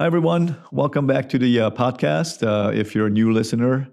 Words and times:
Hi, 0.00 0.06
everyone. 0.06 0.56
Welcome 0.72 1.06
back 1.06 1.28
to 1.28 1.38
the 1.38 1.60
uh, 1.60 1.70
podcast. 1.72 2.42
Uh, 2.42 2.70
if 2.72 2.94
you're 2.94 3.08
a 3.08 3.10
new 3.10 3.34
listener, 3.34 3.86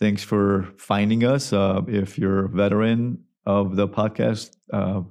thanks 0.00 0.24
for 0.24 0.68
finding 0.78 1.22
us. 1.22 1.52
Uh, 1.52 1.82
if 1.86 2.18
you're 2.18 2.46
a 2.46 2.48
veteran 2.48 3.22
of 3.46 3.76
the 3.76 3.86
podcast, 3.86 4.56
uh, 4.72 5.02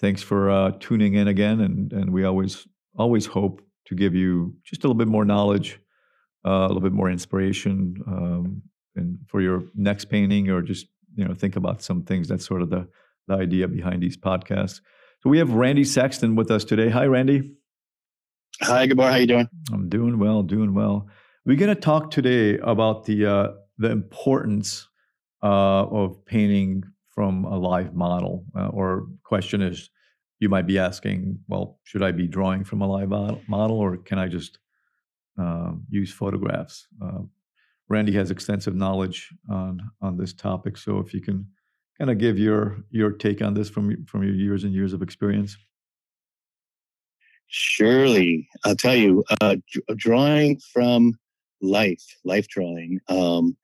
thanks 0.00 0.22
for 0.22 0.50
uh, 0.50 0.70
tuning 0.78 1.14
in 1.14 1.26
again. 1.26 1.60
And, 1.60 1.92
and 1.92 2.12
we 2.12 2.22
always 2.22 2.68
always 2.96 3.26
hope 3.26 3.60
to 3.86 3.96
give 3.96 4.14
you 4.14 4.54
just 4.62 4.84
a 4.84 4.86
little 4.86 4.94
bit 4.94 5.08
more 5.08 5.24
knowledge, 5.24 5.80
uh, 6.46 6.50
a 6.50 6.68
little 6.68 6.80
bit 6.80 6.92
more 6.92 7.10
inspiration, 7.10 7.96
um, 8.06 8.62
and 8.94 9.18
for 9.26 9.40
your 9.40 9.64
next 9.74 10.04
painting, 10.04 10.48
or 10.48 10.62
just 10.62 10.86
you 11.16 11.24
know 11.24 11.34
think 11.34 11.56
about 11.56 11.82
some 11.82 12.04
things. 12.04 12.28
That's 12.28 12.46
sort 12.46 12.62
of 12.62 12.70
the 12.70 12.86
the 13.26 13.34
idea 13.34 13.66
behind 13.66 14.04
these 14.04 14.16
podcasts. 14.16 14.80
So 15.24 15.28
we 15.28 15.38
have 15.38 15.54
Randy 15.54 15.82
Sexton 15.82 16.36
with 16.36 16.52
us 16.52 16.64
today. 16.64 16.88
Hi, 16.88 17.06
Randy. 17.06 17.57
Hi, 18.62 18.86
morning. 18.86 19.12
How 19.12 19.16
you 19.18 19.26
doing? 19.26 19.48
I'm 19.72 19.88
doing 19.88 20.18
well, 20.18 20.42
doing 20.42 20.74
well. 20.74 21.08
We're 21.46 21.56
going 21.56 21.74
to 21.74 21.80
talk 21.80 22.10
today 22.10 22.58
about 22.58 23.04
the 23.04 23.24
uh, 23.24 23.48
the 23.78 23.90
importance 23.90 24.88
uh, 25.44 25.86
of 25.86 26.24
painting 26.26 26.82
from 27.06 27.44
a 27.44 27.56
live 27.56 27.94
model. 27.94 28.44
Uh, 28.58 28.66
or 28.68 29.06
question 29.22 29.62
is, 29.62 29.90
you 30.40 30.48
might 30.48 30.66
be 30.66 30.76
asking, 30.76 31.38
well, 31.46 31.78
should 31.84 32.02
I 32.02 32.10
be 32.10 32.26
drawing 32.26 32.64
from 32.64 32.82
a 32.82 32.88
live 32.88 33.10
model, 33.48 33.78
or 33.78 33.96
can 33.96 34.18
I 34.18 34.26
just 34.26 34.58
uh, 35.40 35.72
use 35.88 36.12
photographs? 36.12 36.88
Uh, 37.00 37.20
Randy 37.88 38.12
has 38.14 38.32
extensive 38.32 38.74
knowledge 38.74 39.32
on 39.48 39.80
on 40.00 40.16
this 40.16 40.32
topic, 40.32 40.76
so 40.76 40.98
if 40.98 41.14
you 41.14 41.20
can 41.20 41.46
kind 41.96 42.10
of 42.10 42.18
give 42.18 42.40
your 42.40 42.78
your 42.90 43.12
take 43.12 43.40
on 43.40 43.54
this 43.54 43.70
from 43.70 44.04
from 44.06 44.24
your 44.24 44.34
years 44.34 44.64
and 44.64 44.74
years 44.74 44.92
of 44.92 45.00
experience. 45.00 45.56
Surely, 47.48 48.48
I'll 48.64 48.76
tell 48.76 48.94
you, 48.94 49.24
uh, 49.40 49.56
drawing 49.96 50.60
from 50.72 51.18
life, 51.60 52.04
life 52.24 52.46
drawing, 52.48 53.00
um, 53.08 53.56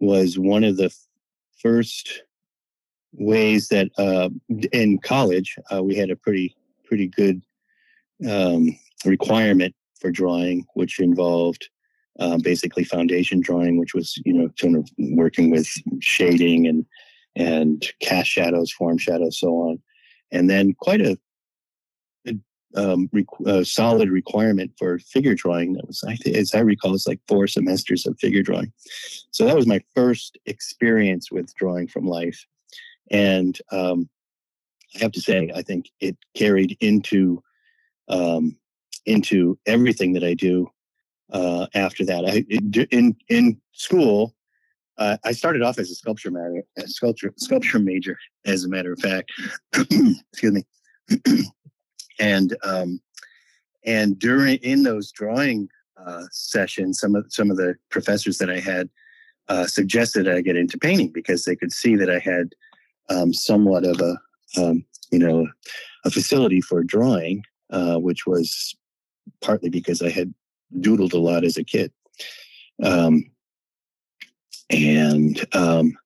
was 0.00 0.38
one 0.38 0.64
of 0.64 0.76
the 0.76 0.94
first 1.60 2.22
ways 3.12 3.68
that 3.68 3.88
uh, 3.98 4.28
in 4.72 4.98
college 4.98 5.56
uh, 5.72 5.82
we 5.82 5.94
had 5.94 6.10
a 6.10 6.16
pretty 6.16 6.56
pretty 6.84 7.06
good 7.08 7.42
um, 8.28 8.76
requirement 9.04 9.74
for 10.00 10.10
drawing, 10.10 10.66
which 10.74 11.00
involved 11.00 11.68
uh, 12.20 12.38
basically 12.38 12.84
foundation 12.84 13.40
drawing, 13.40 13.78
which 13.78 13.94
was 13.94 14.20
you 14.24 14.32
know 14.32 14.48
sort 14.58 14.74
of 14.74 14.88
working 14.98 15.50
with 15.50 15.68
shading 16.00 16.66
and 16.66 16.86
and 17.36 17.92
cast 18.00 18.30
shadows, 18.30 18.70
form 18.70 18.98
shadows, 18.98 19.38
so 19.38 19.48
on, 19.54 19.82
and 20.30 20.48
then 20.48 20.72
quite 20.74 21.00
a 21.00 21.18
um, 22.76 23.08
a 23.46 23.64
solid 23.64 24.10
requirement 24.10 24.72
for 24.78 24.98
figure 24.98 25.34
drawing. 25.34 25.74
That 25.74 25.86
was, 25.86 26.02
as 26.26 26.54
I 26.54 26.60
recall, 26.60 26.94
it's 26.94 27.06
like 27.06 27.20
four 27.28 27.46
semesters 27.46 28.06
of 28.06 28.18
figure 28.18 28.42
drawing. 28.42 28.72
So 29.30 29.44
that 29.44 29.56
was 29.56 29.66
my 29.66 29.80
first 29.94 30.38
experience 30.46 31.30
with 31.30 31.54
drawing 31.54 31.88
from 31.88 32.06
life, 32.06 32.44
and 33.10 33.58
um, 33.70 34.08
I 34.94 34.98
have 35.00 35.12
to 35.12 35.20
say, 35.20 35.50
I 35.54 35.62
think 35.62 35.90
it 36.00 36.16
carried 36.34 36.76
into 36.80 37.42
um, 38.08 38.56
into 39.06 39.58
everything 39.66 40.12
that 40.14 40.24
I 40.24 40.34
do 40.34 40.70
uh, 41.32 41.66
after 41.74 42.04
that. 42.06 42.24
I 42.24 42.44
in 42.90 43.16
in 43.28 43.60
school. 43.72 44.34
Uh, 44.96 45.16
I 45.24 45.32
started 45.32 45.60
off 45.62 45.80
as 45.80 45.90
a 45.90 45.94
sculpture 45.96 46.30
matter, 46.30 46.62
a 46.78 46.86
sculpture 46.86 47.34
sculpture 47.36 47.80
major, 47.80 48.16
as 48.46 48.64
a 48.64 48.68
matter 48.68 48.92
of 48.92 49.00
fact. 49.00 49.32
Excuse 49.74 50.52
me. 50.52 50.64
and 52.18 52.56
um, 52.64 53.00
and 53.84 54.18
during 54.18 54.56
in 54.56 54.82
those 54.82 55.12
drawing 55.12 55.68
uh, 55.96 56.24
sessions, 56.30 56.98
some 56.98 57.14
of 57.14 57.26
some 57.28 57.50
of 57.50 57.56
the 57.56 57.74
professors 57.90 58.38
that 58.38 58.50
I 58.50 58.60
had 58.60 58.88
uh, 59.48 59.66
suggested 59.66 60.28
I 60.28 60.40
get 60.40 60.56
into 60.56 60.78
painting 60.78 61.10
because 61.12 61.44
they 61.44 61.56
could 61.56 61.72
see 61.72 61.96
that 61.96 62.10
I 62.10 62.18
had 62.18 62.54
um, 63.10 63.32
somewhat 63.32 63.84
of 63.84 64.00
a 64.00 64.18
um, 64.60 64.84
you 65.10 65.18
know 65.18 65.46
a 66.04 66.10
facility 66.10 66.60
for 66.60 66.82
drawing, 66.82 67.42
uh, 67.70 67.96
which 67.96 68.26
was 68.26 68.74
partly 69.40 69.70
because 69.70 70.02
I 70.02 70.10
had 70.10 70.32
doodled 70.80 71.12
a 71.12 71.18
lot 71.18 71.44
as 71.44 71.56
a 71.56 71.64
kid, 71.64 71.92
um, 72.82 73.24
and 74.70 75.44
um, 75.54 75.96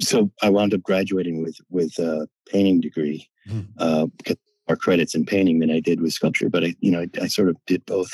so 0.00 0.30
I 0.42 0.50
wound 0.50 0.74
up 0.74 0.82
graduating 0.82 1.42
with 1.42 1.58
with 1.70 1.98
a 1.98 2.28
painting 2.48 2.80
degree 2.80 3.28
mm. 3.48 3.66
uh, 3.78 4.06
because 4.16 4.36
more 4.68 4.76
credits 4.76 5.14
in 5.14 5.26
painting 5.26 5.58
than 5.58 5.70
I 5.70 5.80
did 5.80 6.00
with 6.00 6.12
sculpture, 6.12 6.48
but 6.48 6.64
I, 6.64 6.74
you 6.80 6.90
know, 6.90 7.00
I, 7.00 7.08
I 7.22 7.26
sort 7.26 7.48
of 7.48 7.56
did 7.66 7.84
both. 7.86 8.12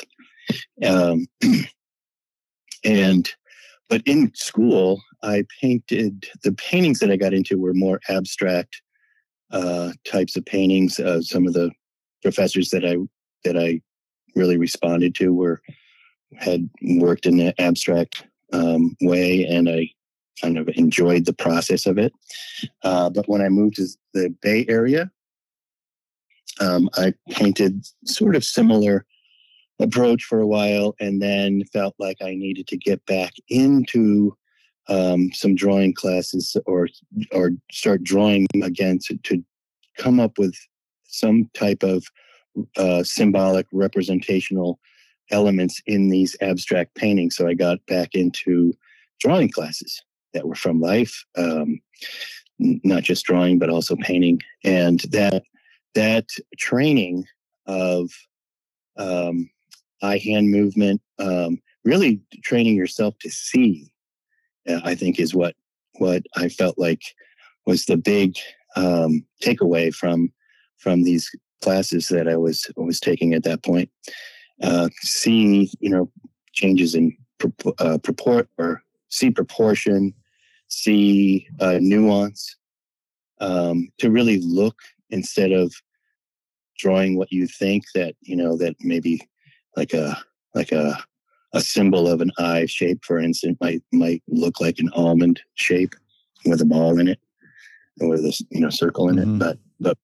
Um, 0.85 1.27
and, 2.85 3.31
but 3.89 4.03
in 4.07 4.33
school, 4.35 5.01
I 5.23 5.45
painted 5.61 6.27
the 6.43 6.53
paintings 6.53 7.01
that 7.01 7.11
I 7.11 7.17
got 7.17 7.35
into 7.35 7.59
were 7.59 7.75
more 7.75 8.01
abstract 8.09 8.81
uh, 9.53 9.93
types 10.05 10.37
of 10.37 10.45
paintings. 10.45 10.99
Uh, 10.99 11.21
some 11.21 11.47
of 11.47 11.53
the 11.53 11.71
professors 12.23 12.71
that 12.71 12.85
I 12.85 12.97
that 13.45 13.59
I 13.59 13.81
really 14.35 14.57
responded 14.57 15.15
to 15.17 15.33
were 15.33 15.61
had 16.39 16.69
worked 16.83 17.27
in 17.27 17.41
an 17.41 17.53
abstract 17.59 18.25
um, 18.53 18.97
way, 19.01 19.45
and 19.45 19.69
I 19.69 19.91
kind 20.41 20.59
of 20.59 20.69
enjoyed 20.75 21.27
the 21.27 21.33
process 21.33 21.87
of 21.87 21.99
it. 21.99 22.13
Uh, 22.83 23.11
but 23.11 23.29
when 23.29 23.43
I 23.43 23.49
moved 23.49 23.77
to 23.77 23.87
the 24.15 24.35
Bay 24.41 24.65
Area, 24.69 25.11
um, 26.61 26.89
I 26.97 27.15
painted 27.31 27.85
sort 28.05 28.37
of 28.37 28.45
similar 28.45 29.07
approach 29.81 30.25
for 30.25 30.41
a 30.41 30.47
while 30.47 30.95
and 31.01 31.23
then 31.23 31.65
felt 31.73 31.95
like 31.99 32.19
I 32.21 32.35
needed 32.35 32.67
to 32.69 32.77
get 32.77 33.05
back 33.07 33.33
into 33.49 34.37
um, 34.89 35.33
some 35.33 35.55
drawing 35.55 35.95
classes 35.95 36.57
or 36.67 36.89
or 37.33 37.53
start 37.71 38.03
drawing 38.03 38.47
again 38.63 38.99
to, 39.07 39.17
to 39.19 39.43
come 39.97 40.21
up 40.21 40.39
with 40.39 40.55
some 41.05 41.49
type 41.55 41.83
of 41.83 42.05
uh, 42.77 43.03
symbolic 43.05 43.67
representational 43.73 44.79
elements 45.31 45.81
in 45.87 46.09
these 46.09 46.37
abstract 46.41 46.95
paintings. 46.97 47.37
So 47.37 47.47
I 47.47 47.55
got 47.55 47.85
back 47.87 48.15
into 48.15 48.73
drawing 49.21 49.51
classes 49.51 50.03
that 50.35 50.47
were 50.47 50.55
from 50.55 50.81
life, 50.81 51.25
um, 51.37 51.81
not 52.59 53.03
just 53.03 53.25
drawing, 53.25 53.59
but 53.59 53.71
also 53.71 53.97
painting. 53.97 54.41
And 54.65 55.01
that 55.11 55.45
that 55.95 56.27
training 56.59 57.27
of 57.67 58.11
um, 58.97 59.49
eye 60.03 60.19
hand 60.19 60.51
movement, 60.51 61.01
um, 61.19 61.61
really 61.85 62.21
training 62.43 62.77
yourself 62.77 63.15
to 63.21 63.31
see, 63.31 63.91
uh, 64.69 64.81
I 64.85 64.95
think 64.95 65.19
is 65.19 65.35
what 65.35 65.55
what 65.99 66.23
I 66.37 66.49
felt 66.49 66.79
like 66.79 67.03
was 67.67 67.85
the 67.85 67.97
big 67.97 68.37
um, 68.77 69.25
takeaway 69.43 69.93
from 69.93 70.33
from 70.79 71.03
these 71.03 71.31
classes 71.63 72.09
that 72.09 72.29
I 72.29 72.37
was 72.37 72.71
was 72.77 73.01
taking 73.01 73.35
at 73.35 73.45
that 73.45 73.63
point. 73.63 73.91
Uh, 74.63 74.89
see, 75.01 75.71
you 75.81 75.91
know, 75.91 76.11
changes 76.53 76.95
in 76.95 77.17
uh, 77.79 77.99
purport 77.99 78.49
or 78.59 78.83
see 79.09 79.31
proportion, 79.31 80.13
see 80.69 81.49
uh, 81.61 81.79
nuance, 81.81 82.57
um, 83.41 83.89
to 83.99 84.11
really 84.11 84.41
look 84.41 84.77
instead 85.11 85.53
of 85.53 85.73
drawing 86.79 87.17
what 87.17 87.31
you 87.31 87.47
think 87.47 87.85
that 87.95 88.15
you 88.23 88.35
know 88.35 88.57
that 88.57 88.75
maybe 88.81 89.21
like 89.77 89.93
a 89.93 90.17
like 90.55 90.73
a 90.73 90.99
a 91.53 91.61
symbol 91.61 92.09
of 92.09 92.21
an 92.21 92.31
eye 92.39 92.67
shape 92.67 93.05
for 93.05 93.19
instance 93.19 93.57
might 93.61 93.83
might 93.93 94.23
look 94.29 94.61
like 94.61 94.79
an 94.79 94.91
almond 94.95 95.41
shape 95.55 95.95
with 96.47 96.61
a 96.61 96.65
ball 96.65 96.99
in 96.99 97.09
it 97.09 97.21
or 98.01 98.09
with 98.09 98.25
a 98.25 98.45
you 98.51 98.61
know 98.61 98.71
circle 98.71 99.09
in 99.09 99.17
mm-hmm. 99.17 99.35
it 99.35 99.39
but 99.39 99.59
but 99.79 99.99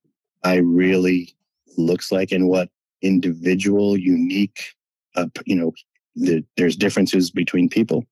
i 0.45 0.57
really 0.57 1.35
looks 1.79 2.13
like 2.13 2.33
and 2.33 2.49
what 2.49 2.69
individual 3.03 3.97
unique 3.97 4.75
uh, 5.17 5.27
you 5.45 5.55
know 5.57 5.73
the, 6.15 6.45
there's 6.57 6.77
differences 6.77 7.31
between 7.31 7.69
people 7.69 8.05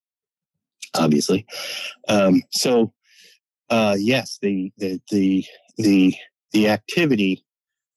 obviously 0.94 1.46
um, 2.08 2.42
so 2.50 2.92
uh, 3.70 3.96
yes 3.98 4.38
the 4.42 4.72
the 4.78 5.00
the 5.10 5.44
the 5.78 6.14
the 6.54 6.68
activity 6.68 7.44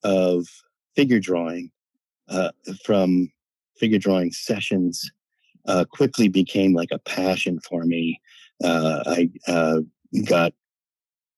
of 0.03 0.45
figure 0.95 1.19
drawing 1.19 1.71
uh, 2.27 2.49
from 2.83 3.31
figure 3.77 3.99
drawing 3.99 4.31
sessions 4.31 5.09
uh, 5.67 5.85
quickly 5.85 6.27
became 6.27 6.73
like 6.73 6.89
a 6.91 6.99
passion 6.99 7.59
for 7.61 7.83
me. 7.83 8.19
Uh, 8.63 9.03
I 9.05 9.29
uh, 9.47 9.81
got 10.25 10.53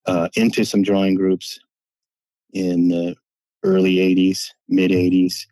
uh, 0.06 0.30
into 0.36 0.64
some 0.64 0.82
drawing 0.82 1.16
groups 1.16 1.60
in 2.54 2.88
the 2.88 3.16
early 3.64 3.96
80s, 3.96 4.48
mid 4.70 4.92
80s. 4.92 5.46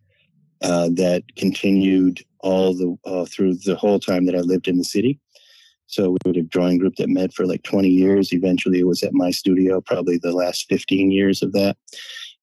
that 0.62 1.24
continued 1.36 2.22
all 2.40 2.74
the 2.74 3.25
through 3.30 3.56
the 3.56 3.75
whole 3.75 4.00
time 4.00 4.25
that 4.25 4.36
I 4.36 4.40
lived 4.40 4.69
in 4.69 4.78
the 4.78 4.86
city. 4.86 5.19
So 5.88 6.12
we 6.12 6.18
had 6.25 6.38
a 6.38 6.44
drawing 6.44 6.78
group 6.78 6.95
that 6.98 7.10
met 7.10 7.34
for 7.34 7.45
like 7.45 7.63
20 7.63 7.88
years. 7.88 8.34
Eventually, 8.34 8.80
it 8.80 8.88
was 8.88 9.04
at 9.04 9.13
my 9.13 9.31
studio, 9.31 9.81
probably 9.81 10.18
the 10.18 10.34
last 10.34 10.68
15 10.69 11.12
years 11.12 11.42
of 11.42 11.54
that. 11.54 11.78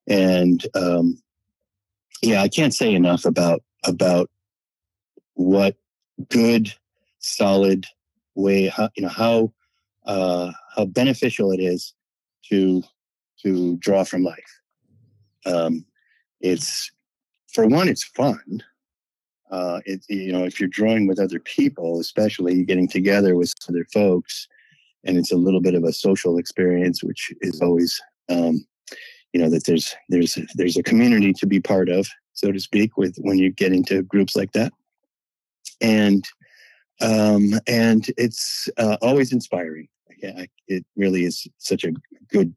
And 0.08 0.66
um, 0.74 1.22
yeah, 2.22 2.42
I 2.42 2.48
can't 2.48 2.74
say 2.74 2.92
enough 2.94 3.24
about 3.24 3.62
about 3.84 4.30
what 5.34 5.76
good, 6.28 6.72
solid 7.18 7.86
way, 8.34 8.68
how, 8.68 8.88
you 8.96 9.02
know, 9.02 9.08
how, 9.08 9.52
uh, 10.06 10.52
how 10.74 10.84
beneficial 10.86 11.52
it 11.52 11.60
is 11.60 11.94
to, 12.50 12.82
to 13.42 13.76
draw 13.78 14.04
from 14.04 14.22
life. 14.22 14.60
Um, 15.46 15.84
it's, 16.40 16.90
for 17.52 17.66
one, 17.66 17.88
it's 17.88 18.04
fun. 18.04 18.62
Uh, 19.50 19.80
it, 19.84 20.04
you 20.08 20.32
know, 20.32 20.44
if 20.44 20.58
you're 20.58 20.68
drawing 20.68 21.06
with 21.06 21.20
other 21.20 21.38
people, 21.38 22.00
especially 22.00 22.64
getting 22.64 22.88
together 22.88 23.36
with 23.36 23.52
other 23.68 23.86
folks, 23.92 24.48
and 25.04 25.16
it's 25.16 25.32
a 25.32 25.36
little 25.36 25.60
bit 25.60 25.74
of 25.74 25.84
a 25.84 25.92
social 25.92 26.38
experience, 26.38 27.04
which 27.04 27.32
is 27.42 27.60
always, 27.60 28.00
um, 28.28 28.64
you 29.32 29.40
know, 29.40 29.50
that 29.50 29.66
there's 29.66 29.94
there's 30.08 30.38
there's 30.54 30.76
a 30.76 30.82
community 30.82 31.32
to 31.34 31.46
be 31.46 31.60
part 31.60 31.88
of, 31.88 32.08
so 32.32 32.50
to 32.50 32.60
speak, 32.60 32.96
with 32.96 33.16
when 33.18 33.38
you 33.38 33.50
get 33.50 33.72
into 33.72 34.02
groups 34.02 34.34
like 34.34 34.52
that, 34.52 34.72
and 35.80 36.24
um, 37.00 37.54
and 37.66 38.06
it's 38.16 38.68
uh, 38.78 38.96
always 39.02 39.32
inspiring. 39.32 39.88
I, 40.22 40.48
it 40.68 40.86
really 40.96 41.24
is 41.24 41.46
such 41.58 41.84
a 41.84 41.92
good 42.28 42.54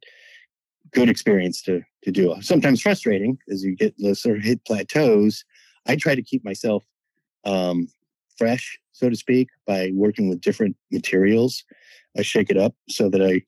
good 0.91 1.09
experience 1.09 1.61
to 1.63 1.81
to 2.03 2.11
do. 2.11 2.35
Sometimes 2.41 2.81
frustrating 2.81 3.37
as 3.49 3.63
you 3.63 3.75
get 3.75 3.93
sort 4.15 4.37
of 4.37 4.43
hit 4.43 4.63
plateaus. 4.65 5.43
I 5.87 5.95
try 5.95 6.15
to 6.15 6.21
keep 6.21 6.43
myself 6.43 6.83
um, 7.45 7.87
fresh, 8.37 8.79
so 8.91 9.09
to 9.09 9.15
speak, 9.15 9.49
by 9.65 9.91
working 9.93 10.29
with 10.29 10.41
different 10.41 10.75
materials. 10.91 11.63
I 12.17 12.21
shake 12.21 12.49
it 12.49 12.57
up 12.57 12.75
so 12.89 13.09
that 13.09 13.21
I 13.21 13.41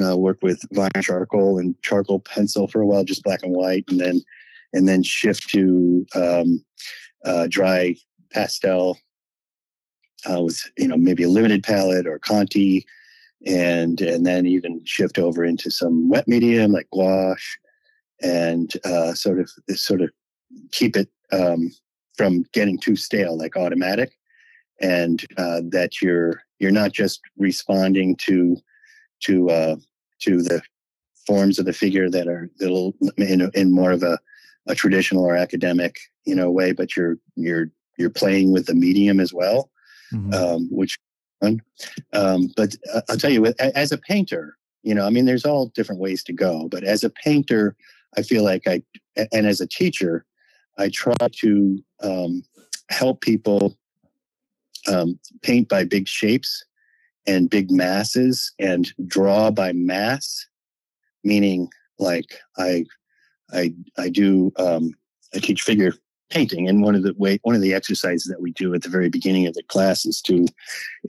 uh, 0.00 0.16
work 0.16 0.38
with 0.42 0.62
vine 0.72 0.90
charcoal 1.00 1.58
and 1.58 1.80
charcoal 1.82 2.20
pencil 2.20 2.68
for 2.68 2.80
a 2.80 2.86
while, 2.86 3.04
just 3.04 3.22
black 3.22 3.42
and 3.42 3.52
white, 3.52 3.84
and 3.88 4.00
then 4.00 4.20
and 4.72 4.88
then 4.88 5.02
shift 5.02 5.48
to 5.50 6.06
um, 6.14 6.64
uh, 7.24 7.46
dry 7.48 7.96
pastel 8.32 8.98
uh, 10.30 10.42
with 10.42 10.60
you 10.78 10.86
know 10.86 10.96
maybe 10.96 11.24
a 11.24 11.28
limited 11.28 11.62
palette 11.62 12.06
or 12.06 12.18
Conte, 12.18 12.82
and 13.46 14.00
and 14.00 14.26
then 14.26 14.46
even 14.46 14.84
shift 14.84 15.18
over 15.18 15.44
into 15.44 15.70
some 15.70 16.08
wet 16.08 16.28
medium 16.28 16.72
like 16.72 16.88
gouache, 16.92 17.56
and 18.22 18.72
uh, 18.84 19.14
sort 19.14 19.40
of 19.40 19.50
sort 19.70 20.02
of 20.02 20.10
keep 20.70 20.96
it 20.96 21.08
um, 21.32 21.70
from 22.16 22.44
getting 22.52 22.78
too 22.78 22.96
stale 22.96 23.36
like 23.36 23.56
automatic, 23.56 24.12
and 24.80 25.24
uh, 25.36 25.62
that 25.70 26.00
you're 26.00 26.42
you're 26.58 26.70
not 26.70 26.92
just 26.92 27.20
responding 27.38 28.16
to 28.16 28.56
to 29.20 29.50
uh, 29.50 29.76
to 30.20 30.42
the 30.42 30.62
forms 31.26 31.58
of 31.58 31.66
the 31.66 31.72
figure 31.72 32.10
that 32.10 32.26
are 32.26 32.50
little 32.60 32.94
in, 33.16 33.50
in 33.54 33.72
more 33.72 33.92
of 33.92 34.02
a, 34.02 34.18
a 34.66 34.74
traditional 34.74 35.24
or 35.24 35.36
academic 35.36 35.96
you 36.24 36.34
know 36.34 36.50
way, 36.50 36.72
but 36.72 36.96
you're 36.96 37.18
you're 37.36 37.70
you're 37.98 38.10
playing 38.10 38.52
with 38.52 38.66
the 38.66 38.74
medium 38.74 39.20
as 39.20 39.32
well, 39.32 39.70
mm-hmm. 40.12 40.32
um, 40.32 40.68
which 40.70 40.98
um, 42.12 42.48
but 42.56 42.76
uh, 42.92 43.00
I'll 43.08 43.16
tell 43.16 43.30
you, 43.30 43.46
as 43.58 43.92
a 43.92 43.98
painter, 43.98 44.56
you 44.82 44.94
know, 44.94 45.06
I 45.06 45.10
mean, 45.10 45.24
there's 45.24 45.44
all 45.44 45.66
different 45.66 46.00
ways 46.00 46.22
to 46.24 46.32
go. 46.32 46.68
But 46.68 46.84
as 46.84 47.04
a 47.04 47.10
painter, 47.10 47.76
I 48.16 48.22
feel 48.22 48.44
like 48.44 48.66
I, 48.66 48.82
and 49.32 49.46
as 49.46 49.60
a 49.60 49.66
teacher, 49.66 50.24
I 50.80 50.88
try 50.88 51.14
to 51.40 51.84
um, 52.02 52.42
help 52.88 53.20
people 53.20 53.76
um, 54.88 55.18
paint 55.42 55.68
by 55.68 55.84
big 55.84 56.08
shapes 56.08 56.64
and 57.26 57.50
big 57.50 57.70
masses 57.70 58.52
and 58.58 58.90
draw 59.06 59.50
by 59.50 59.72
mass, 59.72 60.46
meaning 61.22 61.68
like 61.98 62.40
I 62.56 62.86
I 63.52 63.74
I 63.98 64.08
do 64.08 64.52
um, 64.56 64.94
I 65.34 65.38
teach 65.38 65.62
figure 65.62 65.92
painting. 66.30 66.66
And 66.66 66.82
one 66.82 66.94
of 66.94 67.02
the 67.02 67.12
way 67.18 67.38
one 67.42 67.54
of 67.54 67.60
the 67.60 67.74
exercises 67.74 68.24
that 68.30 68.40
we 68.40 68.52
do 68.52 68.72
at 68.72 68.82
the 68.82 68.88
very 68.88 69.10
beginning 69.10 69.46
of 69.46 69.54
the 69.54 69.64
class 69.64 70.06
is 70.06 70.22
to 70.22 70.46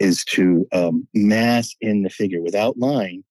is 0.01 0.25
to 0.25 0.67
um, 0.73 1.07
mass 1.13 1.73
in 1.79 2.03
the 2.03 2.09
figure 2.09 2.41
without 2.41 2.77
line 2.77 3.23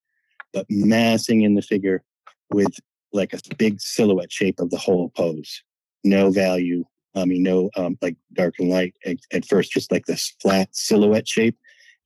but 0.52 0.66
massing 0.68 1.42
in 1.42 1.54
the 1.54 1.62
figure 1.62 2.02
with 2.50 2.72
like 3.12 3.32
a 3.32 3.54
big 3.56 3.80
silhouette 3.80 4.32
shape 4.32 4.60
of 4.60 4.70
the 4.70 4.76
whole 4.76 5.10
pose 5.10 5.62
no 6.04 6.30
value 6.30 6.84
I 7.14 7.24
mean, 7.24 7.42
no, 7.42 7.70
um, 7.76 7.98
like 8.00 8.16
dark 8.32 8.54
and 8.58 8.68
light 8.68 8.94
at, 9.04 9.16
at, 9.32 9.44
first, 9.44 9.72
just 9.72 9.90
like 9.90 10.06
this 10.06 10.34
flat 10.40 10.68
silhouette 10.72 11.26
shape 11.26 11.56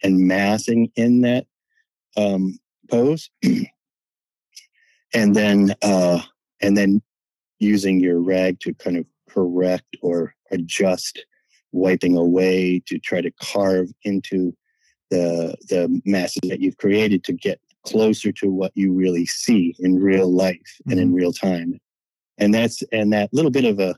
and 0.02 0.26
massing 0.26 0.90
in 0.96 1.20
that 1.22 1.46
um, 2.16 2.58
pose. 2.90 3.30
and 5.14 5.36
then, 5.36 5.74
uh, 5.82 6.20
and 6.60 6.76
then 6.76 7.02
using 7.58 8.00
your 8.00 8.20
rag 8.20 8.60
to 8.60 8.72
kind 8.74 8.96
of 8.96 9.04
correct 9.28 9.96
or 10.00 10.34
adjust, 10.50 11.24
wiping 11.72 12.16
away 12.16 12.80
to 12.86 12.98
try 12.98 13.20
to 13.20 13.30
carve 13.32 13.90
into 14.04 14.56
the, 15.10 15.54
the 15.68 16.00
masses 16.06 16.48
that 16.48 16.60
you've 16.60 16.78
created 16.78 17.24
to 17.24 17.32
get 17.32 17.60
closer 17.84 18.32
to 18.32 18.50
what 18.50 18.72
you 18.74 18.92
really 18.92 19.26
see 19.26 19.74
in 19.80 19.98
real 19.98 20.32
life 20.32 20.54
mm-hmm. 20.54 20.92
and 20.92 21.00
in 21.00 21.08
mm-hmm. 21.08 21.16
real 21.16 21.32
time. 21.32 21.78
And 22.38 22.52
that's, 22.52 22.82
and 22.92 23.12
that 23.12 23.32
little 23.32 23.50
bit 23.50 23.64
of 23.64 23.78
a, 23.78 23.96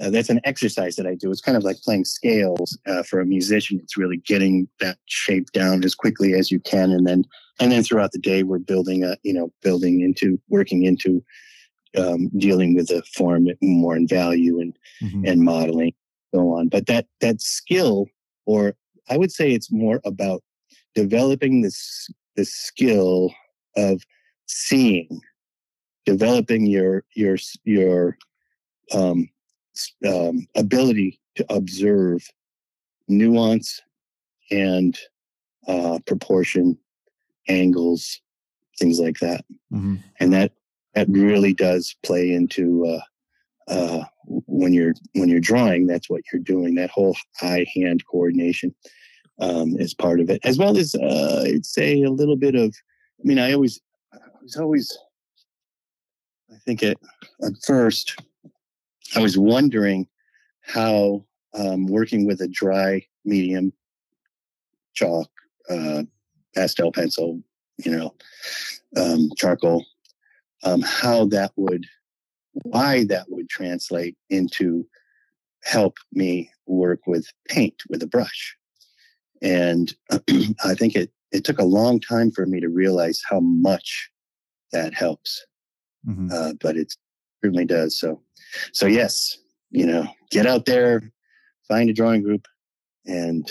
uh, 0.00 0.10
that's 0.10 0.30
an 0.30 0.40
exercise 0.44 0.96
that 0.96 1.06
I 1.06 1.14
do. 1.14 1.30
It's 1.30 1.42
kind 1.42 1.56
of 1.56 1.64
like 1.64 1.76
playing 1.82 2.06
scales 2.06 2.78
uh, 2.86 3.02
for 3.02 3.20
a 3.20 3.26
musician. 3.26 3.78
It's 3.82 3.96
really 3.96 4.16
getting 4.16 4.66
that 4.80 4.96
shape 5.06 5.52
down 5.52 5.84
as 5.84 5.94
quickly 5.94 6.32
as 6.32 6.50
you 6.50 6.60
can, 6.60 6.90
and 6.90 7.06
then 7.06 7.24
and 7.60 7.70
then 7.70 7.82
throughout 7.82 8.12
the 8.12 8.18
day, 8.18 8.42
we're 8.42 8.58
building 8.58 9.04
a 9.04 9.18
you 9.22 9.34
know 9.34 9.52
building 9.60 10.00
into 10.00 10.40
working 10.48 10.84
into 10.84 11.22
um, 11.98 12.30
dealing 12.38 12.74
with 12.74 12.88
the 12.88 13.02
form 13.14 13.48
more 13.60 13.94
in 13.94 14.08
value 14.08 14.60
and 14.60 14.78
mm-hmm. 15.02 15.26
and 15.26 15.42
modeling 15.42 15.92
so 16.34 16.52
on. 16.52 16.68
But 16.68 16.86
that 16.86 17.06
that 17.20 17.40
skill, 17.40 18.06
or 18.46 18.74
I 19.08 19.16
would 19.16 19.32
say 19.32 19.52
it's 19.52 19.70
more 19.70 20.00
about 20.04 20.42
developing 20.94 21.62
this 21.62 22.08
the 22.36 22.44
skill 22.44 23.32
of 23.76 24.02
seeing, 24.46 25.20
developing 26.04 26.66
your 26.66 27.04
your 27.14 27.36
your 27.64 28.16
um, 28.92 29.28
um, 30.06 30.46
ability 30.56 31.20
to 31.36 31.46
observe 31.52 32.26
nuance 33.08 33.80
and 34.50 34.98
uh, 35.66 35.98
proportion, 36.06 36.78
angles, 37.48 38.20
things 38.78 38.98
like 38.98 39.18
that, 39.20 39.44
mm-hmm. 39.72 39.96
and 40.20 40.32
that 40.32 40.52
that 40.94 41.08
really 41.08 41.54
does 41.54 41.96
play 42.02 42.32
into 42.32 42.86
uh, 42.86 43.72
uh, 43.72 44.04
when 44.26 44.72
you're 44.72 44.94
when 45.14 45.28
you're 45.28 45.40
drawing. 45.40 45.86
That's 45.86 46.10
what 46.10 46.22
you're 46.32 46.42
doing. 46.42 46.74
That 46.74 46.90
whole 46.90 47.16
eye 47.40 47.66
hand 47.74 48.04
coordination 48.10 48.74
um, 49.40 49.76
is 49.78 49.94
part 49.94 50.20
of 50.20 50.30
it, 50.30 50.40
as 50.44 50.58
well 50.58 50.76
as 50.76 50.94
uh, 50.94 51.44
I'd 51.46 51.66
say 51.66 52.02
a 52.02 52.10
little 52.10 52.36
bit 52.36 52.54
of. 52.54 52.74
I 53.20 53.22
mean, 53.24 53.38
I 53.38 53.52
always, 53.52 53.80
I 54.12 54.18
was 54.42 54.56
always, 54.56 54.98
I 56.52 56.58
think 56.64 56.82
at 56.82 56.98
at 57.42 57.52
first 57.64 58.20
I 59.16 59.20
was 59.20 59.38
wondering 59.38 60.06
how 60.62 61.24
um, 61.54 61.86
working 61.86 62.26
with 62.26 62.40
a 62.40 62.48
dry 62.48 63.06
medium 63.24 63.72
chalk, 64.94 65.30
uh, 65.68 66.04
pastel 66.54 66.92
pencil, 66.92 67.40
you 67.78 67.90
know, 67.90 68.14
um, 68.96 69.30
charcoal, 69.36 69.84
um, 70.64 70.82
how 70.82 71.26
that 71.26 71.52
would, 71.56 71.86
why 72.52 73.04
that 73.04 73.26
would 73.28 73.48
translate 73.48 74.16
into 74.30 74.86
help 75.64 75.96
me 76.12 76.50
work 76.66 77.00
with 77.06 77.26
paint 77.48 77.82
with 77.88 78.02
a 78.02 78.06
brush. 78.06 78.56
And 79.40 79.94
I 80.64 80.74
think 80.74 80.94
it, 80.94 81.10
it 81.32 81.44
took 81.44 81.58
a 81.58 81.64
long 81.64 82.00
time 82.00 82.30
for 82.30 82.46
me 82.46 82.60
to 82.60 82.68
realize 82.68 83.22
how 83.28 83.40
much 83.40 84.10
that 84.72 84.94
helps. 84.94 85.44
Mm-hmm. 86.06 86.28
Uh, 86.32 86.52
but 86.60 86.76
it 86.76 86.94
certainly 87.42 87.64
does. 87.64 87.98
So 87.98 88.20
so 88.72 88.86
yes, 88.86 89.38
you 89.70 89.86
know, 89.86 90.06
get 90.30 90.46
out 90.46 90.66
there, 90.66 91.02
find 91.68 91.90
a 91.90 91.92
drawing 91.92 92.22
group, 92.22 92.46
and 93.06 93.50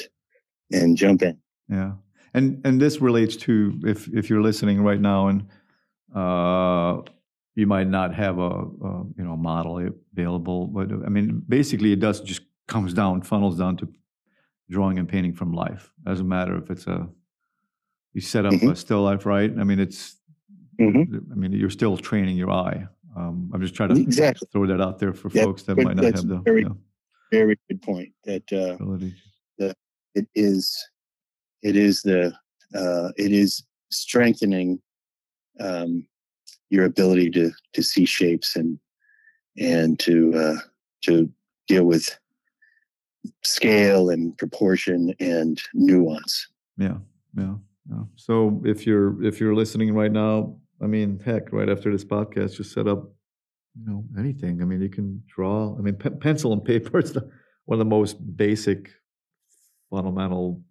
and 0.71 0.97
jump 0.97 1.21
in. 1.21 1.37
Yeah, 1.69 1.93
and 2.33 2.61
and 2.65 2.81
this 2.81 3.01
relates 3.01 3.35
to 3.37 3.79
if 3.83 4.07
if 4.09 4.29
you're 4.29 4.41
listening 4.41 4.81
right 4.81 4.99
now 4.99 5.27
and 5.27 5.47
uh, 6.15 7.01
you 7.55 7.67
might 7.67 7.87
not 7.87 8.13
have 8.13 8.37
a, 8.37 8.49
a 8.49 9.03
you 9.17 9.23
know 9.23 9.35
model 9.35 9.89
available, 10.13 10.67
but 10.67 10.91
I 10.91 11.09
mean, 11.09 11.43
basically, 11.47 11.91
it 11.91 11.99
does 11.99 12.21
just 12.21 12.41
comes 12.67 12.93
down, 12.93 13.21
funnels 13.21 13.57
down 13.57 13.77
to 13.77 13.89
drawing 14.69 14.97
and 14.99 15.07
painting 15.07 15.33
from 15.33 15.53
life. 15.53 15.91
Doesn't 16.05 16.27
matter 16.27 16.57
if 16.57 16.69
it's 16.69 16.87
a 16.87 17.09
you 18.13 18.21
set 18.21 18.45
up 18.45 18.53
mm-hmm. 18.53 18.71
a 18.71 18.75
still 18.75 19.03
life, 19.03 19.25
right? 19.25 19.51
I 19.57 19.63
mean, 19.63 19.79
it's 19.79 20.17
mm-hmm. 20.81 21.31
I 21.31 21.35
mean, 21.35 21.51
you're 21.53 21.69
still 21.69 21.97
training 21.97 22.37
your 22.37 22.51
eye. 22.51 22.85
Um, 23.15 23.51
I'm 23.53 23.61
just 23.61 23.75
trying 23.75 23.89
to 23.93 24.01
exactly. 24.01 24.47
throw 24.51 24.65
that 24.67 24.81
out 24.81 24.99
there 24.99 25.13
for 25.13 25.29
folks 25.29 25.63
that 25.63 25.77
might 25.77 25.95
not 25.95 26.05
have 26.05 26.27
the 26.27 26.37
very, 26.37 26.65
very 27.31 27.59
good 27.67 27.81
point. 27.81 28.09
That 28.23 28.43
uh, 28.53 28.77
the 29.57 29.75
it 30.15 30.27
is 30.35 30.77
it 31.61 31.75
is 31.75 32.01
the 32.01 32.33
uh, 32.73 33.09
it 33.17 33.31
is 33.31 33.63
strengthening 33.91 34.81
um, 35.59 36.07
your 36.69 36.85
ability 36.85 37.29
to 37.31 37.51
to 37.73 37.83
see 37.83 38.05
shapes 38.05 38.55
and 38.55 38.79
and 39.57 39.99
to 39.99 40.33
uh, 40.33 40.57
to 41.01 41.29
deal 41.67 41.83
with 41.83 42.17
scale 43.43 44.09
and 44.09 44.37
proportion 44.37 45.13
and 45.19 45.61
nuance. 45.73 46.47
Yeah, 46.77 46.97
yeah, 47.37 47.55
yeah. 47.89 48.03
So 48.15 48.61
if 48.65 48.87
you're 48.87 49.21
if 49.23 49.39
you're 49.39 49.55
listening 49.55 49.93
right 49.93 50.11
now, 50.11 50.55
I 50.81 50.87
mean, 50.87 51.19
heck, 51.23 51.51
right 51.51 51.69
after 51.69 51.91
this 51.91 52.03
podcast, 52.03 52.55
just 52.55 52.73
set 52.73 52.87
up, 52.87 53.11
you 53.75 53.85
know, 53.85 54.03
anything. 54.17 54.61
I 54.61 54.65
mean, 54.65 54.81
you 54.81 54.89
can 54.89 55.23
draw. 55.27 55.75
I 55.77 55.81
mean, 55.81 55.95
pe- 55.95 56.09
pencil 56.09 56.53
and 56.53 56.63
paper 56.63 56.99
is 56.99 57.13
the, 57.13 57.29
one 57.65 57.75
of 57.75 57.79
the 57.79 57.85
most 57.85 58.17
basic, 58.35 58.89
fundamental 59.89 60.61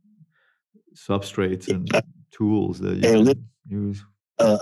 substrates 0.94 1.68
and 1.68 1.88
tools 2.32 2.78
that 2.80 2.96
you 2.96 3.02
can 3.02 3.48
use. 3.68 4.04
Uh, 4.38 4.58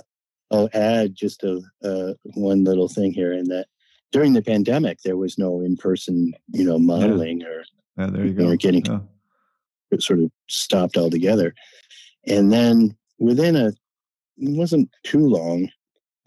I'll 0.51 0.69
add 0.75 1.15
just 1.15 1.43
a 1.45 1.63
uh, 1.83 2.15
one 2.35 2.65
little 2.65 2.89
thing 2.89 3.13
here, 3.13 3.33
in 3.33 3.45
that 3.49 3.67
during 4.13 4.33
the 4.33 4.43
pandemic, 4.43 4.99
there 5.03 5.17
was 5.17 5.39
no 5.39 5.61
in-person, 5.61 6.33
you 6.49 6.65
know, 6.65 6.79
modeling 6.79 7.41
yeah. 7.41 7.47
or 7.47 7.65
yeah, 7.99 8.07
there 8.07 8.27
you 8.27 8.33
go. 8.33 8.47
We're 8.47 8.57
getting 8.57 8.85
yeah. 8.85 9.01
sort 9.99 10.21
of 10.21 10.31
stopped 10.49 10.97
altogether, 10.97 11.55
and 12.27 12.53
then 12.53 12.97
within 13.19 13.57
a 13.57 13.73
it 14.41 14.57
wasn't 14.57 14.91
too 15.05 15.27
long 15.27 15.69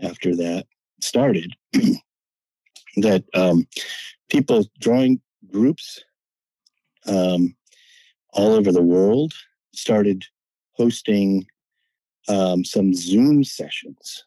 after 0.01 0.35
that 0.35 0.65
started 1.01 1.53
that 2.97 3.23
um, 3.33 3.67
people 4.29 4.65
drawing 4.79 5.21
groups 5.51 6.03
um, 7.07 7.55
all 8.33 8.53
over 8.53 8.71
the 8.71 8.81
world 8.81 9.33
started 9.73 10.23
hosting 10.73 11.45
um, 12.27 12.63
some 12.63 12.93
Zoom 12.93 13.43
sessions, 13.43 14.25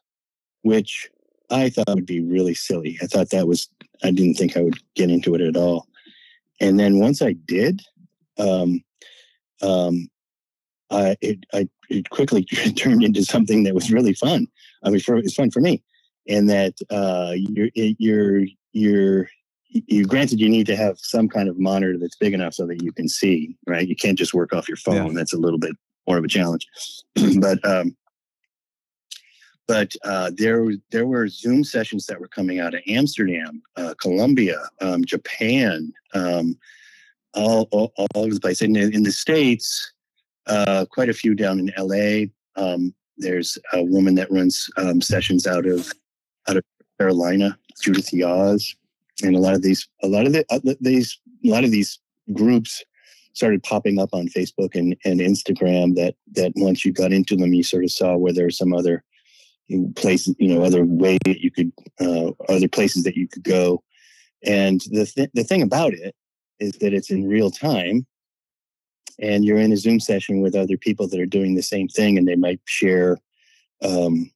which 0.62 1.08
I 1.50 1.70
thought 1.70 1.94
would 1.94 2.06
be 2.06 2.20
really 2.20 2.54
silly. 2.54 2.98
I 3.02 3.06
thought 3.06 3.30
that 3.30 3.46
was, 3.46 3.68
I 4.02 4.10
didn't 4.10 4.34
think 4.34 4.56
I 4.56 4.62
would 4.62 4.78
get 4.94 5.10
into 5.10 5.34
it 5.34 5.40
at 5.40 5.56
all. 5.56 5.86
And 6.60 6.78
then 6.78 6.98
once 6.98 7.22
I 7.22 7.32
did, 7.32 7.82
um, 8.38 8.82
um, 9.62 10.08
I, 10.90 11.16
it, 11.20 11.38
I, 11.52 11.68
it 11.88 12.10
quickly 12.10 12.44
turned 12.76 13.02
into 13.02 13.24
something 13.24 13.64
that 13.64 13.74
was 13.74 13.90
really 13.90 14.14
fun. 14.14 14.46
I 14.82 14.90
mean, 14.90 15.00
for, 15.00 15.16
it's 15.16 15.34
fun 15.34 15.50
for 15.50 15.60
me. 15.60 15.82
And 16.28 16.48
that 16.48 16.74
uh, 16.90 17.34
you're, 17.34 17.68
you're, 17.74 18.46
you're, 18.72 19.28
you 19.68 20.06
granted 20.06 20.40
you 20.40 20.48
need 20.48 20.66
to 20.66 20.76
have 20.76 20.98
some 21.00 21.28
kind 21.28 21.48
of 21.48 21.58
monitor 21.58 21.98
that's 21.98 22.16
big 22.16 22.32
enough 22.32 22.54
so 22.54 22.66
that 22.66 22.82
you 22.82 22.92
can 22.92 23.08
see, 23.08 23.56
right? 23.66 23.88
You 23.88 23.96
can't 23.96 24.16
just 24.16 24.32
work 24.32 24.52
off 24.52 24.68
your 24.68 24.76
phone. 24.76 25.08
Yeah. 25.08 25.12
That's 25.14 25.32
a 25.32 25.38
little 25.38 25.58
bit 25.58 25.72
more 26.06 26.16
of 26.16 26.24
a 26.24 26.28
challenge. 26.28 26.66
but 27.40 27.64
um, 27.66 27.96
but 29.66 29.94
uh, 30.04 30.30
there 30.36 30.66
there 30.90 31.06
were 31.06 31.26
Zoom 31.28 31.64
sessions 31.64 32.06
that 32.06 32.20
were 32.20 32.28
coming 32.28 32.60
out 32.60 32.74
of 32.74 32.82
Amsterdam, 32.86 33.62
uh, 33.76 33.94
Colombia, 34.00 34.60
um, 34.80 35.04
Japan, 35.04 35.92
um, 36.12 36.56
all, 37.34 37.68
all, 37.70 37.92
all 37.96 38.06
over 38.14 38.34
the 38.34 38.40
place. 38.40 38.60
And 38.60 38.76
in, 38.76 38.94
in 38.94 39.02
the 39.02 39.12
states, 39.12 39.92
uh, 40.46 40.86
quite 40.90 41.08
a 41.08 41.14
few 41.14 41.34
down 41.34 41.58
in 41.58 41.72
LA. 41.78 42.26
Um, 42.56 42.94
there's 43.16 43.58
a 43.72 43.82
woman 43.82 44.14
that 44.16 44.30
runs 44.30 44.68
um, 44.76 45.00
sessions 45.00 45.46
out 45.46 45.66
of 45.66 45.90
out 46.48 46.56
of 46.56 46.64
Carolina, 46.98 47.58
Judith 47.80 48.10
Yaz, 48.12 48.74
and 49.22 49.36
a 49.36 49.38
lot 49.38 49.54
of 49.54 49.62
these 49.62 49.88
a 50.02 50.08
lot 50.08 50.26
of 50.26 50.32
the, 50.32 50.44
uh, 50.50 50.60
these 50.80 51.18
a 51.44 51.48
lot 51.48 51.64
of 51.64 51.70
these 51.70 51.98
groups 52.32 52.82
started 53.34 53.62
popping 53.62 53.98
up 53.98 54.10
on 54.12 54.28
Facebook 54.28 54.74
and, 54.74 54.96
and 55.04 55.20
Instagram 55.20 55.94
that 55.96 56.14
that 56.32 56.52
once 56.56 56.84
you 56.84 56.92
got 56.92 57.12
into 57.12 57.36
them, 57.36 57.52
you 57.52 57.62
sort 57.62 57.84
of 57.84 57.90
saw 57.90 58.16
where 58.16 58.32
there 58.32 58.46
were 58.46 58.50
some 58.50 58.72
other 58.72 59.04
places, 59.96 60.34
you 60.38 60.48
know, 60.48 60.62
other 60.62 60.84
way 60.84 61.18
that 61.24 61.40
you 61.40 61.50
could, 61.50 61.72
uh, 62.00 62.30
other 62.48 62.68
places 62.68 63.04
that 63.04 63.16
you 63.16 63.26
could 63.28 63.42
go. 63.42 63.82
And 64.44 64.80
the 64.90 65.06
th- 65.06 65.30
the 65.34 65.44
thing 65.44 65.62
about 65.62 65.94
it 65.94 66.14
is 66.60 66.72
that 66.78 66.94
it's 66.94 67.10
in 67.10 67.26
real 67.26 67.50
time, 67.50 68.06
and 69.20 69.44
you're 69.44 69.58
in 69.58 69.72
a 69.72 69.76
Zoom 69.76 70.00
session 70.00 70.40
with 70.40 70.54
other 70.54 70.76
people 70.76 71.08
that 71.08 71.20
are 71.20 71.26
doing 71.26 71.54
the 71.54 71.62
same 71.62 71.88
thing, 71.88 72.18
and 72.18 72.26
they 72.26 72.36
might 72.36 72.60
share, 72.64 73.18
um, 73.82 74.30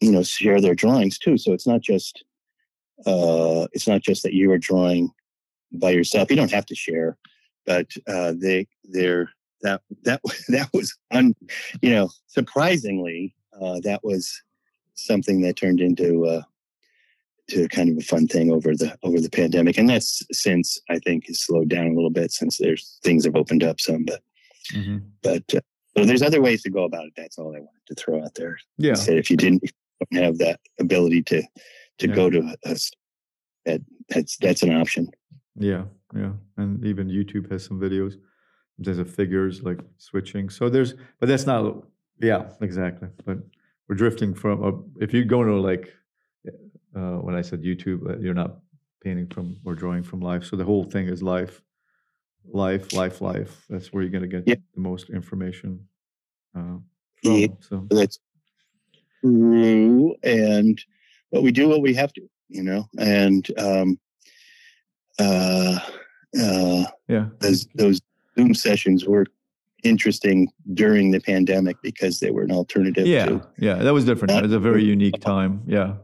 you 0.00 0.12
know, 0.12 0.22
share 0.22 0.60
their 0.60 0.74
drawings 0.74 1.18
too. 1.18 1.38
So 1.38 1.52
it's 1.52 1.66
not 1.66 1.80
just, 1.80 2.24
uh, 3.06 3.66
it's 3.72 3.88
not 3.88 4.02
just 4.02 4.22
that 4.22 4.34
you 4.34 4.50
are 4.52 4.58
drawing 4.58 5.10
by 5.72 5.90
yourself. 5.90 6.30
You 6.30 6.36
don't 6.36 6.52
have 6.52 6.66
to 6.66 6.74
share 6.74 7.18
but 7.68 7.86
uh, 8.08 8.32
they 8.34 8.66
they're 8.84 9.30
that 9.60 9.82
that 10.02 10.20
that 10.48 10.68
was 10.72 10.96
un, 11.12 11.36
you 11.82 11.90
know 11.90 12.10
surprisingly 12.26 13.36
uh, 13.60 13.78
that 13.84 14.02
was 14.02 14.42
something 14.94 15.42
that 15.42 15.56
turned 15.56 15.80
into 15.80 16.26
uh, 16.26 16.42
to 17.48 17.68
kind 17.68 17.90
of 17.90 17.96
a 17.96 18.06
fun 18.06 18.26
thing 18.26 18.50
over 18.52 18.74
the 18.74 18.96
over 19.02 19.20
the 19.20 19.30
pandemic, 19.30 19.78
and 19.78 19.88
that's 19.88 20.22
since 20.32 20.80
I 20.90 20.98
think 20.98 21.26
has 21.26 21.40
slowed 21.40 21.68
down 21.68 21.86
a 21.86 21.94
little 21.94 22.10
bit 22.10 22.32
since 22.32 22.58
there's 22.58 22.98
things 23.02 23.24
have 23.24 23.36
opened 23.36 23.64
up 23.64 23.80
some, 23.80 24.04
but 24.04 24.22
mm-hmm. 24.72 24.98
but 25.22 25.42
uh, 25.54 25.60
so 25.96 26.04
there's 26.04 26.22
other 26.22 26.40
ways 26.40 26.62
to 26.62 26.70
go 26.70 26.84
about 26.84 27.06
it. 27.06 27.12
That's 27.16 27.38
all 27.38 27.54
I 27.56 27.60
wanted 27.60 27.86
to 27.88 27.94
throw 27.94 28.22
out 28.22 28.34
there. 28.34 28.58
Yeah, 28.76 28.94
said 28.94 29.18
if 29.18 29.30
you 29.30 29.36
didn't 29.36 29.64
have 30.12 30.38
that 30.38 30.60
ability 30.78 31.22
to 31.24 31.42
to 31.98 32.08
yeah. 32.08 32.14
go 32.14 32.30
to 32.30 32.56
us, 32.64 32.90
that 33.64 33.80
that's 34.08 34.36
that's 34.36 34.62
an 34.62 34.74
option. 34.74 35.10
Yeah, 35.56 35.84
yeah, 36.14 36.32
and 36.56 36.84
even 36.84 37.08
YouTube 37.08 37.50
has 37.50 37.64
some 37.64 37.80
videos. 37.80 38.14
There's 38.78 38.98
a 38.98 39.04
figures 39.04 39.62
like 39.62 39.80
switching. 39.96 40.50
So 40.50 40.68
there's, 40.68 40.94
but 41.18 41.28
that's 41.28 41.46
not. 41.46 41.84
Yeah, 42.20 42.44
exactly. 42.60 43.08
But 43.24 43.38
we're 43.88 43.96
drifting 43.96 44.34
from. 44.34 44.62
Uh, 44.62 44.72
if 45.00 45.12
you 45.12 45.24
go 45.24 45.42
to 45.42 45.54
like, 45.60 45.92
uh, 46.94 47.16
when 47.16 47.34
I 47.34 47.42
said 47.42 47.62
YouTube, 47.62 48.08
uh, 48.08 48.18
you're 48.18 48.34
not 48.34 48.58
painting 49.02 49.28
from 49.28 49.56
or 49.64 49.74
drawing 49.74 50.02
from 50.02 50.20
life. 50.20 50.44
So 50.44 50.56
the 50.56 50.64
whole 50.64 50.84
thing 50.84 51.08
is 51.08 51.22
life, 51.22 51.62
life, 52.52 52.92
life, 52.92 53.20
life. 53.20 53.64
That's 53.68 53.92
where 53.92 54.02
you're 54.02 54.12
going 54.12 54.28
to 54.28 54.28
get 54.28 54.44
yeah. 54.46 54.56
the 54.74 54.80
most 54.80 55.10
information. 55.10 55.86
Uh, 56.56 56.78
from, 57.22 57.32
yeah, 57.32 57.46
so. 57.60 57.86
that's 57.90 58.18
true. 59.20 60.14
And 60.22 60.82
but 61.30 61.42
we 61.42 61.52
do 61.52 61.68
what 61.68 61.82
we 61.82 61.94
have 61.94 62.12
to, 62.14 62.28
you 62.48 62.62
know. 62.62 62.88
And 62.98 63.48
um, 63.58 63.98
uh, 65.18 65.78
uh, 66.40 66.84
yeah, 67.08 67.26
those 67.40 67.66
those 67.74 68.00
Zoom 68.36 68.54
sessions 68.54 69.04
were 69.04 69.26
interesting 69.84 70.48
during 70.74 71.10
the 71.10 71.20
pandemic 71.20 71.76
because 71.82 72.20
they 72.20 72.30
were 72.30 72.42
an 72.42 72.52
alternative. 72.52 73.06
Yeah, 73.06 73.26
to, 73.26 73.48
yeah, 73.58 73.74
that 73.74 73.92
was 73.92 74.04
different. 74.04 74.32
It 74.32 74.42
was 74.42 74.52
a 74.52 74.58
very 74.58 74.84
unique 74.96 75.20
time. 75.20 75.62
Yeah, 75.66 75.94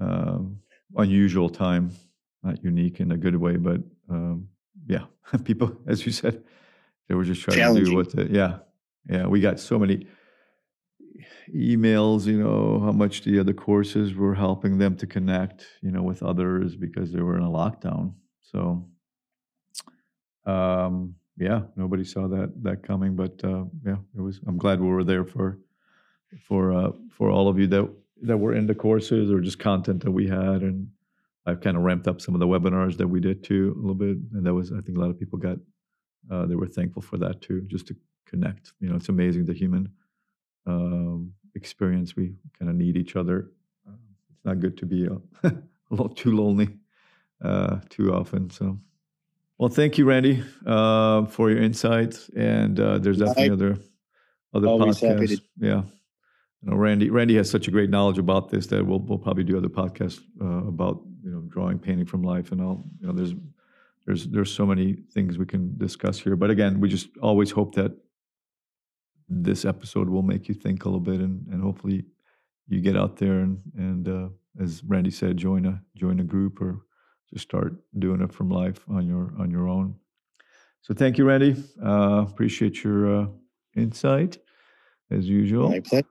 um, 0.00 0.58
unusual 0.96 1.48
time, 1.48 1.90
not 2.42 2.62
unique 2.62 3.00
in 3.00 3.12
a 3.12 3.16
good 3.16 3.36
way, 3.36 3.56
but 3.56 3.80
um, 4.10 4.48
yeah, 4.86 5.04
people, 5.44 5.76
as 5.86 6.04
you 6.06 6.12
said, 6.12 6.42
they 7.08 7.14
were 7.14 7.24
just 7.24 7.42
trying 7.42 7.74
to 7.74 7.84
do 7.84 7.96
what. 7.96 8.10
The, 8.10 8.28
yeah, 8.30 8.58
yeah, 9.08 9.26
we 9.26 9.40
got 9.40 9.58
so 9.60 9.78
many 9.78 10.06
emails, 11.54 12.26
you 12.26 12.42
know, 12.42 12.80
how 12.80 12.92
much 12.92 13.22
the 13.22 13.38
other 13.38 13.52
courses 13.52 14.14
were 14.14 14.34
helping 14.34 14.78
them 14.78 14.96
to 14.96 15.06
connect, 15.06 15.66
you 15.82 15.90
know, 15.90 16.02
with 16.02 16.22
others 16.22 16.76
because 16.76 17.12
they 17.12 17.20
were 17.20 17.36
in 17.36 17.44
a 17.44 17.50
lockdown. 17.50 18.14
So, 18.40 18.88
um, 20.46 21.14
yeah, 21.36 21.62
nobody 21.76 22.04
saw 22.04 22.28
that 22.28 22.52
that 22.62 22.82
coming, 22.82 23.16
but 23.16 23.42
uh, 23.44 23.64
yeah, 23.84 23.96
it 24.16 24.20
was. 24.20 24.40
I'm 24.46 24.58
glad 24.58 24.80
we 24.80 24.88
were 24.88 25.04
there 25.04 25.24
for 25.24 25.58
for 26.46 26.72
uh, 26.72 26.92
for 27.10 27.30
all 27.30 27.48
of 27.48 27.58
you 27.58 27.66
that 27.68 27.90
that 28.22 28.38
were 28.38 28.54
in 28.54 28.66
the 28.66 28.74
courses 28.74 29.30
or 29.30 29.40
just 29.40 29.58
content 29.58 30.02
that 30.04 30.12
we 30.12 30.28
had, 30.28 30.62
and 30.62 30.88
I've 31.46 31.60
kind 31.60 31.76
of 31.76 31.82
ramped 31.82 32.08
up 32.08 32.20
some 32.20 32.34
of 32.34 32.40
the 32.40 32.46
webinars 32.46 32.96
that 32.98 33.08
we 33.08 33.20
did 33.20 33.42
too 33.42 33.74
a 33.76 33.80
little 33.80 33.94
bit, 33.94 34.16
and 34.32 34.46
that 34.46 34.54
was 34.54 34.72
I 34.72 34.80
think 34.80 34.96
a 34.96 35.00
lot 35.00 35.10
of 35.10 35.18
people 35.18 35.38
got 35.38 35.58
uh, 36.30 36.46
they 36.46 36.54
were 36.54 36.66
thankful 36.66 37.02
for 37.02 37.18
that 37.18 37.40
too, 37.40 37.62
just 37.62 37.86
to 37.88 37.96
connect. 38.26 38.72
You 38.80 38.88
know, 38.88 38.96
it's 38.96 39.08
amazing 39.08 39.44
the 39.44 39.52
human 39.52 39.90
um, 40.66 41.32
experience. 41.54 42.16
We 42.16 42.34
kind 42.58 42.70
of 42.70 42.76
need 42.76 42.96
each 42.96 43.16
other. 43.16 43.50
It's 43.86 44.44
not 44.44 44.60
good 44.60 44.76
to 44.78 44.86
be 44.86 45.06
a, 45.06 45.48
a 45.48 45.54
little 45.90 46.08
too 46.08 46.36
lonely 46.36 46.68
uh, 47.44 47.80
too 47.90 48.14
often. 48.14 48.50
So, 48.50 48.78
well, 49.58 49.68
thank 49.68 49.98
you, 49.98 50.04
Randy, 50.04 50.42
uh, 50.66 51.26
for 51.26 51.50
your 51.50 51.62
insights. 51.62 52.30
And 52.36 52.78
uh, 52.78 52.98
there's 52.98 53.18
definitely 53.18 53.50
other 53.50 53.78
other 54.54 54.66
podcasts. 54.66 55.40
Yeah. 55.58 55.82
You 56.62 56.70
know, 56.70 56.76
Randy. 56.76 57.10
Randy 57.10 57.36
has 57.36 57.50
such 57.50 57.66
a 57.68 57.70
great 57.70 57.90
knowledge 57.90 58.18
about 58.18 58.48
this 58.48 58.66
that 58.68 58.86
we'll 58.86 59.00
we'll 59.00 59.18
probably 59.18 59.44
do 59.44 59.56
other 59.56 59.68
podcasts 59.68 60.20
uh, 60.40 60.68
about 60.68 61.02
you 61.24 61.30
know 61.30 61.40
drawing, 61.48 61.78
painting 61.78 62.06
from 62.06 62.22
life, 62.22 62.52
and 62.52 62.60
all. 62.60 62.84
You 63.00 63.08
know, 63.08 63.12
there's 63.12 63.34
there's 64.06 64.26
there's 64.28 64.52
so 64.52 64.64
many 64.64 64.96
things 65.12 65.38
we 65.38 65.46
can 65.46 65.76
discuss 65.76 66.20
here. 66.20 66.36
But 66.36 66.50
again, 66.50 66.80
we 66.80 66.88
just 66.88 67.08
always 67.20 67.50
hope 67.50 67.74
that 67.74 67.92
this 69.28 69.64
episode 69.64 70.08
will 70.08 70.22
make 70.22 70.48
you 70.48 70.54
think 70.54 70.84
a 70.84 70.88
little 70.88 71.00
bit, 71.00 71.20
and, 71.20 71.46
and 71.48 71.62
hopefully 71.62 72.04
you 72.68 72.80
get 72.80 72.96
out 72.96 73.16
there 73.16 73.40
and 73.40 73.60
and 73.76 74.08
uh, 74.08 74.28
as 74.60 74.82
Randy 74.84 75.10
said, 75.10 75.36
join 75.36 75.66
a 75.66 75.82
join 75.96 76.20
a 76.20 76.24
group 76.24 76.60
or 76.60 76.82
just 77.32 77.44
start 77.44 77.74
doing 77.98 78.20
it 78.20 78.32
from 78.32 78.50
life 78.50 78.84
on 78.88 79.06
your 79.06 79.32
on 79.38 79.50
your 79.50 79.68
own. 79.68 79.96
So 80.82 80.94
thank 80.94 81.18
you, 81.18 81.24
Randy. 81.24 81.56
Uh, 81.84 82.24
appreciate 82.28 82.82
your 82.82 83.22
uh, 83.22 83.26
insight 83.76 84.38
as 85.10 85.28
usual. 85.28 85.70
My 85.70 85.80
pleasure. 85.80 86.06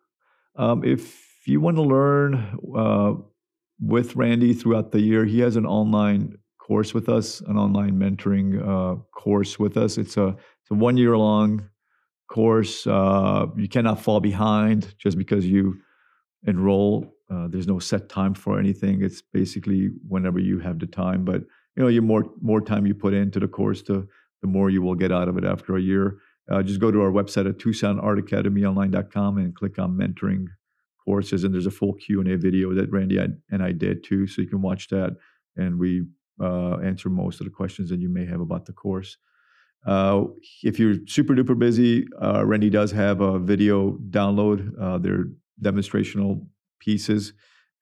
Um, 0.56 0.84
if 0.84 1.48
you 1.48 1.62
want 1.62 1.78
to 1.78 1.84
learn 1.84 2.58
uh, 2.76 3.14
with 3.80 4.16
Randy 4.16 4.54
throughout 4.54 4.92
the 4.92 5.02
year, 5.02 5.26
he 5.26 5.40
has 5.40 5.56
an 5.56 5.66
online 5.66 6.38
course 6.60 6.94
with 6.94 7.10
us, 7.10 7.42
an 7.42 7.58
online 7.58 7.94
mentoring 8.00 8.62
uh, 8.62 8.96
course 9.12 9.60
with 9.60 9.78
us. 9.78 9.98
It's 9.98 10.18
a 10.18 10.28
it's 10.28 10.72
a 10.72 10.76
one 10.76 10.98
year 10.98 11.18
long 11.18 11.70
course. 12.30 12.88
Uh, 12.88 13.48
you 13.58 13.68
cannot 13.68 14.00
fall 14.02 14.20
behind 14.20 14.94
just 14.98 15.18
because 15.18 15.46
you 15.46 15.80
enroll. 16.46 17.14
Uh, 17.30 17.48
there's 17.48 17.68
no 17.68 17.80
set 17.80 18.10
time 18.10 18.34
for 18.34 18.60
anything. 18.60 19.02
It's 19.02 19.22
basically 19.22 19.90
whenever 20.08 20.40
you 20.40 20.60
have 20.60 20.80
the 20.80 20.88
time. 20.88 21.24
But 21.26 21.42
you 21.76 21.84
know, 21.84 21.88
you 21.88 22.02
more 22.02 22.26
more 22.42 22.62
time 22.62 22.86
you 22.86 22.94
put 22.94 23.14
into 23.14 23.40
the 23.40 23.48
course, 23.48 23.82
the 23.82 24.08
the 24.42 24.48
more 24.48 24.70
you 24.70 24.82
will 24.82 24.96
get 24.96 25.12
out 25.12 25.28
of 25.28 25.38
it 25.38 25.46
after 25.46 25.76
a 25.76 25.82
year. 25.82 26.18
Uh, 26.52 26.62
just 26.62 26.82
go 26.82 26.92
to 26.92 27.02
our 27.02 27.12
website 27.12 27.48
at 27.48 27.58
TucsonArtAcademyOnline.com 27.58 29.38
and 29.38 29.56
click 29.56 29.80
on 29.80 29.98
mentoring 29.98 30.48
courses. 31.04 31.44
And 31.44 31.54
there's 31.54 31.66
a 31.66 31.72
full 31.72 31.94
Q 31.94 32.20
and 32.20 32.30
A 32.30 32.38
video 32.38 32.74
that 32.74 32.92
Randy 32.92 33.18
and 33.18 33.64
I 33.64 33.72
did 33.72 34.04
too, 34.04 34.28
so 34.28 34.42
you 34.42 34.48
can 34.48 34.62
watch 34.62 34.90
that. 34.90 35.16
And 35.56 35.80
we 35.80 36.04
uh, 36.42 36.78
answer 36.78 37.10
most 37.10 37.40
of 37.40 37.46
the 37.46 37.52
questions 37.52 37.90
that 37.90 38.00
you 38.00 38.10
may 38.10 38.26
have 38.26 38.42
about 38.42 38.66
the 38.66 38.74
course. 38.74 39.18
Uh, 39.86 40.26
if 40.64 40.78
you're 40.78 40.96
super 41.08 41.34
duper 41.34 41.58
busy, 41.58 42.06
uh, 42.22 42.46
Randy 42.46 42.70
does 42.70 42.92
have 42.92 43.22
a 43.22 43.40
video 43.40 43.98
download. 44.10 44.72
Uh, 44.80 44.98
they're 45.00 45.26
demonstrational 45.62 46.46
pieces, 46.80 47.34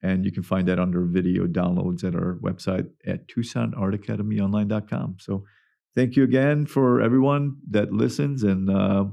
and 0.02 0.24
you 0.24 0.32
can 0.32 0.42
find 0.42 0.66
that 0.68 0.78
under 0.78 1.04
video 1.04 1.46
downloads 1.46 2.04
at 2.04 2.14
our 2.14 2.38
website 2.42 2.88
at 3.06 3.28
TucsonArtAcademyOnline.com. 3.28 5.16
So, 5.18 5.44
thank 5.94 6.16
you 6.16 6.24
again 6.24 6.66
for 6.66 7.00
everyone 7.00 7.56
that 7.70 7.92
listens 7.92 8.42
and 8.42 8.70
uh, 8.70 9.04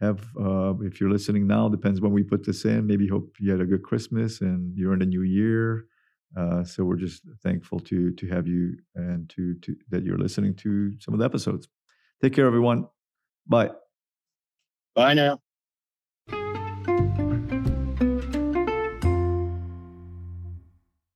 have. 0.00 0.20
Uh, 0.38 0.74
if 0.82 1.00
you're 1.00 1.10
listening 1.10 1.46
now, 1.46 1.68
depends 1.68 2.00
when 2.00 2.12
we 2.12 2.22
put 2.22 2.44
this 2.44 2.64
in. 2.64 2.86
Maybe 2.86 3.06
hope 3.06 3.34
you 3.38 3.50
had 3.50 3.60
a 3.60 3.66
good 3.66 3.82
Christmas 3.82 4.40
and 4.40 4.76
you're 4.76 4.92
in 4.92 5.00
the 5.00 5.06
new 5.06 5.22
year. 5.22 5.86
Uh, 6.36 6.62
so 6.62 6.84
we're 6.84 6.96
just 6.96 7.22
thankful 7.42 7.80
to 7.80 8.12
to 8.12 8.28
have 8.28 8.46
you 8.46 8.76
and 8.94 9.28
to 9.30 9.54
to 9.56 9.76
that 9.90 10.04
you're 10.04 10.18
listening 10.18 10.54
to 10.54 10.92
some 11.00 11.14
of 11.14 11.20
the 11.20 11.26
episodes. 11.26 11.68
Take 12.22 12.34
care, 12.34 12.46
everyone. 12.46 12.86
Bye. 13.46 13.70
Bye 14.94 15.14
now. 15.14 15.40